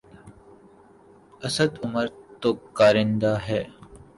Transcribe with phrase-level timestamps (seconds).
[1.47, 2.07] اسد عمر
[2.41, 3.61] تو کارندہ ہے۔